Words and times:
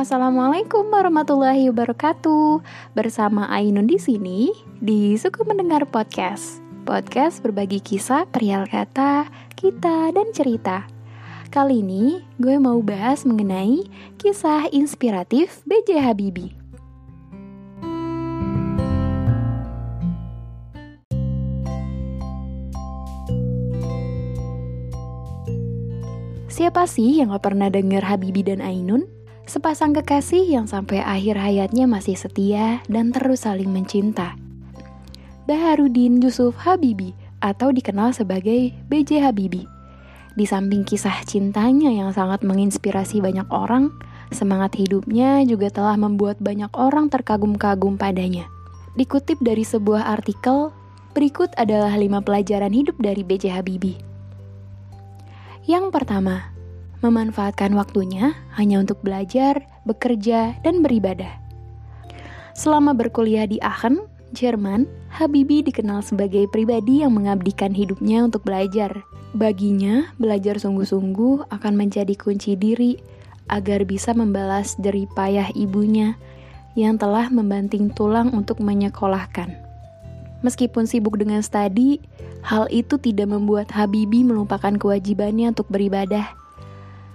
Assalamualaikum 0.00 0.88
warahmatullahi 0.88 1.68
wabarakatuh. 1.68 2.64
Bersama 2.96 3.44
Ainun 3.52 3.84
di 3.84 4.00
sini 4.00 4.48
di 4.80 5.12
Suku 5.12 5.44
Mendengar 5.44 5.84
Podcast. 5.84 6.64
Podcast 6.88 7.44
berbagi 7.44 7.84
kisah, 7.84 8.24
perihal 8.24 8.64
kata, 8.64 9.28
kita 9.60 10.08
dan 10.16 10.32
cerita. 10.32 10.88
Kali 11.52 11.84
ini 11.84 12.24
gue 12.40 12.56
mau 12.56 12.80
bahas 12.80 13.28
mengenai 13.28 13.84
kisah 14.16 14.72
inspiratif 14.72 15.60
B.J. 15.68 16.00
Habibie. 16.00 16.56
Siapa 26.48 26.88
sih 26.88 27.20
yang 27.20 27.36
gak 27.36 27.52
pernah 27.52 27.68
denger 27.68 28.00
Habibie 28.00 28.48
dan 28.48 28.64
Ainun? 28.64 29.19
Sepasang 29.50 29.90
kekasih 29.90 30.46
yang 30.46 30.70
sampai 30.70 31.02
akhir 31.02 31.34
hayatnya 31.34 31.90
masih 31.90 32.14
setia 32.14 32.78
dan 32.86 33.10
terus 33.10 33.42
saling 33.42 33.66
mencinta. 33.66 34.38
Baharudin 35.50 36.22
Yusuf 36.22 36.54
Habibi 36.62 37.10
atau 37.42 37.74
dikenal 37.74 38.14
sebagai 38.14 38.70
BJ 38.86 39.26
Habibi. 39.26 39.66
Di 40.38 40.46
samping 40.46 40.86
kisah 40.86 41.26
cintanya 41.26 41.90
yang 41.90 42.14
sangat 42.14 42.46
menginspirasi 42.46 43.18
banyak 43.18 43.50
orang, 43.50 43.90
semangat 44.30 44.78
hidupnya 44.78 45.42
juga 45.42 45.66
telah 45.66 45.98
membuat 45.98 46.38
banyak 46.38 46.70
orang 46.78 47.10
terkagum-kagum 47.10 47.98
padanya. 47.98 48.46
Dikutip 48.94 49.42
dari 49.42 49.66
sebuah 49.66 50.14
artikel, 50.14 50.70
berikut 51.10 51.50
adalah 51.58 51.98
lima 51.98 52.22
pelajaran 52.22 52.70
hidup 52.70 52.94
dari 53.02 53.26
BJ 53.26 53.58
Habibi. 53.58 53.98
Yang 55.66 55.90
pertama, 55.90 56.54
memanfaatkan 57.00 57.72
waktunya 57.76 58.36
hanya 58.56 58.80
untuk 58.80 59.00
belajar, 59.00 59.64
bekerja, 59.88 60.56
dan 60.64 60.84
beribadah. 60.84 61.40
Selama 62.52 62.92
berkuliah 62.92 63.48
di 63.48 63.56
Aachen, 63.64 64.04
Jerman, 64.30 64.86
Habibie 65.10 65.66
dikenal 65.66 66.06
sebagai 66.06 66.46
pribadi 66.46 67.02
yang 67.02 67.18
mengabdikan 67.18 67.74
hidupnya 67.74 68.22
untuk 68.22 68.46
belajar. 68.46 69.02
Baginya, 69.34 70.06
belajar 70.22 70.58
sungguh-sungguh 70.62 71.50
akan 71.50 71.72
menjadi 71.74 72.14
kunci 72.14 72.54
diri 72.54 72.94
agar 73.50 73.82
bisa 73.82 74.14
membalas 74.14 74.78
jerih 74.78 75.10
payah 75.18 75.50
ibunya 75.58 76.14
yang 76.78 76.94
telah 76.94 77.26
membanting 77.26 77.90
tulang 77.90 78.30
untuk 78.30 78.62
menyekolahkan. 78.62 79.50
Meskipun 80.40 80.86
sibuk 80.86 81.18
dengan 81.18 81.42
studi, 81.42 82.00
hal 82.46 82.70
itu 82.72 82.96
tidak 82.96 83.28
membuat 83.28 83.68
Habibie 83.74 84.24
melupakan 84.24 84.72
kewajibannya 84.72 85.52
untuk 85.52 85.68
beribadah. 85.68 86.32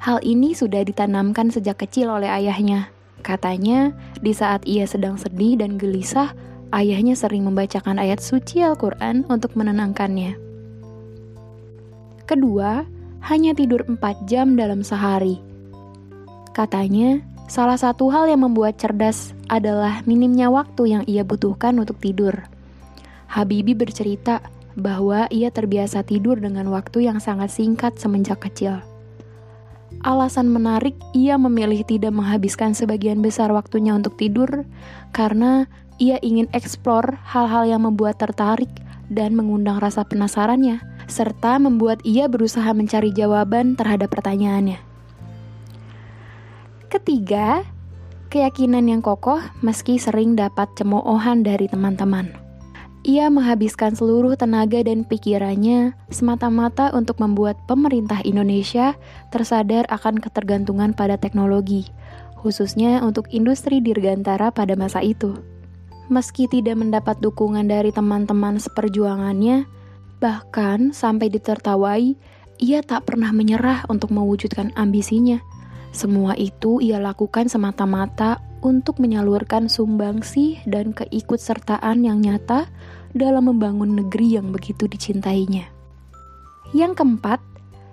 Hal 0.00 0.24
ini 0.24 0.56
sudah 0.56 0.80
ditanamkan 0.80 1.52
sejak 1.52 1.84
kecil 1.84 2.08
oleh 2.08 2.32
ayahnya. 2.32 2.88
Katanya, 3.20 3.92
di 4.24 4.32
saat 4.32 4.64
ia 4.64 4.88
sedang 4.88 5.20
sedih 5.20 5.60
dan 5.60 5.76
gelisah, 5.76 6.32
ayahnya 6.72 7.12
sering 7.12 7.44
membacakan 7.44 8.00
ayat 8.00 8.16
suci 8.24 8.64
Al-Quran 8.64 9.28
untuk 9.28 9.52
menenangkannya. 9.60 10.40
Kedua, 12.24 12.88
hanya 13.28 13.52
tidur 13.52 13.84
4 13.84 14.00
jam 14.24 14.56
dalam 14.56 14.80
sehari. 14.80 15.36
Katanya, 16.56 17.20
salah 17.44 17.76
satu 17.76 18.08
hal 18.08 18.24
yang 18.24 18.40
membuat 18.40 18.80
cerdas 18.80 19.36
adalah 19.52 20.00
minimnya 20.08 20.48
waktu 20.48 20.96
yang 20.96 21.04
ia 21.04 21.28
butuhkan 21.28 21.76
untuk 21.76 22.00
tidur. 22.00 22.48
Habibi 23.28 23.76
bercerita 23.76 24.40
bahwa 24.80 25.28
ia 25.28 25.52
terbiasa 25.52 26.08
tidur 26.08 26.40
dengan 26.40 26.72
waktu 26.72 27.04
yang 27.04 27.20
sangat 27.20 27.52
singkat 27.52 28.00
semenjak 28.00 28.40
kecil 28.40 28.80
alasan 30.00 30.48
menarik 30.48 30.96
ia 31.12 31.36
memilih 31.36 31.84
tidak 31.84 32.14
menghabiskan 32.14 32.72
sebagian 32.72 33.20
besar 33.20 33.52
waktunya 33.52 33.92
untuk 33.92 34.16
tidur 34.16 34.64
karena 35.12 35.68
ia 36.00 36.16
ingin 36.24 36.48
eksplor 36.56 37.20
hal-hal 37.28 37.68
yang 37.68 37.84
membuat 37.84 38.16
tertarik 38.16 38.72
dan 39.12 39.36
mengundang 39.36 39.76
rasa 39.82 40.06
penasarannya, 40.06 40.80
serta 41.10 41.60
membuat 41.60 42.00
ia 42.08 42.30
berusaha 42.30 42.72
mencari 42.72 43.12
jawaban 43.12 43.76
terhadap 43.76 44.08
pertanyaannya. 44.08 44.80
Ketiga, 46.88 47.66
keyakinan 48.32 48.88
yang 48.88 49.02
kokoh 49.04 49.42
meski 49.60 50.00
sering 50.00 50.38
dapat 50.38 50.72
cemoohan 50.78 51.44
dari 51.44 51.68
teman-teman. 51.68 52.39
Ia 53.10 53.26
menghabiskan 53.26 53.98
seluruh 53.98 54.38
tenaga 54.38 54.86
dan 54.86 55.02
pikirannya 55.02 55.98
semata-mata 56.14 56.94
untuk 56.94 57.18
membuat 57.18 57.58
pemerintah 57.66 58.22
Indonesia 58.22 58.94
tersadar 59.34 59.82
akan 59.90 60.22
ketergantungan 60.22 60.94
pada 60.94 61.18
teknologi, 61.18 61.90
khususnya 62.38 63.02
untuk 63.02 63.26
industri 63.34 63.82
dirgantara 63.82 64.54
pada 64.54 64.78
masa 64.78 65.02
itu. 65.02 65.42
Meski 66.06 66.46
tidak 66.46 66.78
mendapat 66.78 67.18
dukungan 67.18 67.66
dari 67.66 67.90
teman-teman 67.90 68.62
seperjuangannya, 68.62 69.66
bahkan 70.22 70.94
sampai 70.94 71.34
ditertawai, 71.34 72.14
ia 72.62 72.80
tak 72.86 73.10
pernah 73.10 73.34
menyerah 73.34 73.90
untuk 73.90 74.14
mewujudkan 74.14 74.70
ambisinya. 74.78 75.42
Semua 75.90 76.38
itu 76.38 76.78
ia 76.78 77.02
lakukan 77.02 77.50
semata-mata 77.50 78.38
untuk 78.60 79.00
menyalurkan 79.00 79.68
sumbangsi 79.68 80.60
dan 80.68 80.92
keikutsertaan 80.96 82.04
yang 82.04 82.20
nyata 82.20 82.68
dalam 83.16 83.50
membangun 83.50 83.98
negeri 83.98 84.38
yang 84.38 84.54
begitu 84.54 84.86
dicintainya. 84.86 85.66
Yang 86.70 87.02
keempat, 87.02 87.40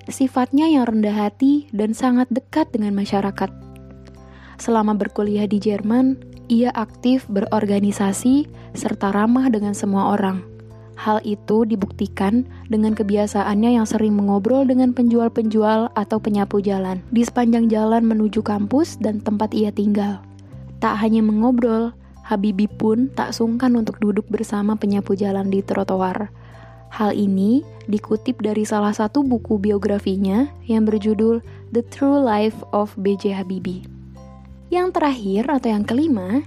sifatnya 0.07 0.69
yang 0.69 0.85
rendah 0.85 1.27
hati 1.27 1.67
dan 1.73 1.97
sangat 1.97 2.29
dekat 2.29 2.69
dengan 2.69 2.93
masyarakat. 2.93 3.49
Selama 4.57 4.93
berkuliah 4.97 5.45
di 5.49 5.57
Jerman, 5.57 6.17
ia 6.47 6.71
aktif 6.73 7.27
berorganisasi 7.27 8.47
serta 8.73 9.11
ramah 9.11 9.51
dengan 9.51 9.75
semua 9.75 10.15
orang. 10.15 10.41
Hal 10.97 11.21
itu 11.21 11.61
dibuktikan 11.61 12.49
dengan 12.73 12.97
kebiasaannya 12.97 13.77
yang 13.77 13.85
sering 13.85 14.17
mengobrol 14.17 14.65
dengan 14.65 14.97
penjual-penjual 14.97 15.93
atau 15.93 16.17
penyapu 16.17 16.57
jalan 16.57 17.05
di 17.13 17.21
sepanjang 17.21 17.69
jalan 17.69 18.01
menuju 18.01 18.41
kampus 18.41 18.97
dan 18.97 19.21
tempat 19.21 19.53
ia 19.53 19.69
tinggal. 19.69 20.25
Tak 20.77 21.01
hanya 21.01 21.25
mengobrol, 21.25 21.97
Habibi 22.27 22.67
pun 22.67 23.07
tak 23.15 23.31
sungkan 23.31 23.71
untuk 23.79 24.03
duduk 24.03 24.27
bersama 24.27 24.75
penyapu 24.75 25.15
jalan 25.15 25.47
di 25.47 25.63
trotoar. 25.63 26.27
Hal 26.91 27.15
ini 27.15 27.63
dikutip 27.87 28.43
dari 28.43 28.67
salah 28.67 28.91
satu 28.91 29.23
buku 29.23 29.55
biografinya 29.59 30.51
yang 30.67 30.83
berjudul 30.83 31.39
The 31.71 31.83
True 31.87 32.19
Life 32.19 32.59
of 32.75 32.95
B.J. 32.99 33.31
Habibie. 33.31 33.87
Yang 34.67 34.99
terakhir 34.99 35.47
atau 35.47 35.71
yang 35.71 35.87
kelima, 35.87 36.43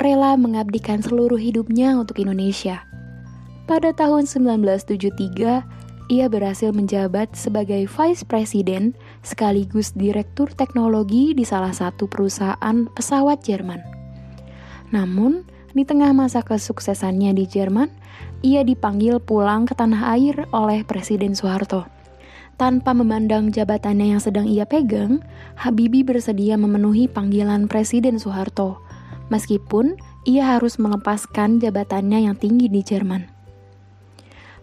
rela 0.00 0.40
mengabdikan 0.40 1.04
seluruh 1.04 1.36
hidupnya 1.36 1.92
untuk 2.00 2.16
Indonesia. 2.24 2.80
Pada 3.68 3.92
tahun 3.92 4.24
1973, 4.24 5.83
ia 6.12 6.28
berhasil 6.28 6.68
menjabat 6.70 7.32
sebagai 7.32 7.88
Vice 7.88 8.28
President 8.28 8.92
sekaligus 9.24 9.96
Direktur 9.96 10.52
Teknologi 10.52 11.32
di 11.32 11.48
salah 11.48 11.72
satu 11.72 12.04
perusahaan 12.04 12.76
pesawat 12.92 13.40
Jerman. 13.40 13.80
Namun, 14.92 15.48
di 15.72 15.82
tengah 15.82 16.14
masa 16.14 16.44
kesuksesannya 16.44 17.34
di 17.34 17.48
Jerman, 17.48 17.90
ia 18.44 18.62
dipanggil 18.62 19.18
pulang 19.18 19.66
ke 19.66 19.74
tanah 19.74 20.14
air 20.14 20.46
oleh 20.52 20.86
Presiden 20.86 21.34
Soeharto. 21.34 21.88
Tanpa 22.54 22.94
memandang 22.94 23.50
jabatannya 23.50 24.14
yang 24.14 24.22
sedang 24.22 24.46
ia 24.46 24.62
pegang, 24.62 25.18
Habibie 25.58 26.06
bersedia 26.06 26.54
memenuhi 26.54 27.10
panggilan 27.10 27.66
Presiden 27.66 28.22
Soeharto, 28.22 28.78
meskipun 29.34 29.98
ia 30.22 30.54
harus 30.54 30.78
melepaskan 30.78 31.58
jabatannya 31.58 32.30
yang 32.30 32.38
tinggi 32.38 32.70
di 32.70 32.86
Jerman. 32.86 33.33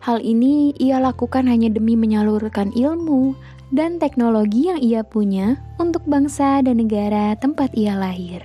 Hal 0.01 0.17
ini 0.25 0.73
ia 0.81 0.97
lakukan 0.97 1.45
hanya 1.45 1.69
demi 1.69 1.93
menyalurkan 1.93 2.73
ilmu 2.73 3.37
dan 3.69 4.01
teknologi 4.01 4.65
yang 4.65 4.81
ia 4.81 5.05
punya 5.05 5.61
untuk 5.77 6.01
bangsa 6.09 6.65
dan 6.65 6.81
negara 6.81 7.37
tempat 7.37 7.69
ia 7.77 7.93
lahir. 7.93 8.41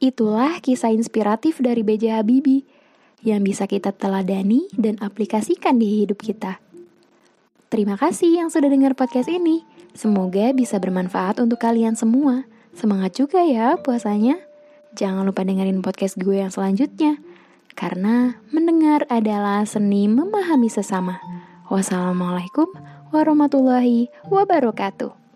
Itulah 0.00 0.64
kisah 0.64 0.88
inspiratif 0.96 1.60
dari 1.60 1.84
B.J. 1.84 2.16
Habibie 2.16 2.64
yang 3.20 3.44
bisa 3.44 3.68
kita 3.68 3.92
teladani 3.92 4.72
dan 4.72 4.96
aplikasikan 5.04 5.76
di 5.76 6.00
hidup 6.00 6.24
kita. 6.24 6.64
Terima 7.68 8.00
kasih 8.00 8.40
yang 8.40 8.48
sudah 8.48 8.72
dengar 8.72 8.96
podcast 8.96 9.28
ini. 9.28 9.60
Semoga 9.92 10.56
bisa 10.56 10.80
bermanfaat 10.80 11.36
untuk 11.36 11.60
kalian 11.60 12.00
semua. 12.00 12.48
Semangat 12.72 13.20
juga 13.20 13.44
ya 13.44 13.76
puasanya. 13.76 14.40
Jangan 14.96 15.28
lupa 15.28 15.44
dengerin 15.44 15.84
podcast 15.84 16.16
gue 16.16 16.40
yang 16.40 16.48
selanjutnya. 16.48 17.20
Karena 17.76 18.40
mendengar 18.56 19.04
adalah 19.12 19.68
seni 19.68 20.08
memahami 20.08 20.72
sesama. 20.72 21.20
Wassalamualaikum 21.68 22.72
warahmatullahi 23.12 24.08
wabarakatuh. 24.32 25.27